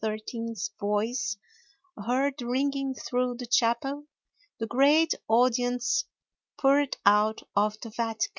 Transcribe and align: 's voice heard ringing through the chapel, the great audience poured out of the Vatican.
's 0.03 0.71
voice 0.79 1.37
heard 2.07 2.41
ringing 2.41 2.95
through 2.95 3.35
the 3.35 3.45
chapel, 3.45 4.07
the 4.57 4.65
great 4.65 5.13
audience 5.27 6.05
poured 6.59 6.97
out 7.05 7.39
of 7.55 7.79
the 7.81 7.89
Vatican. 7.91 8.29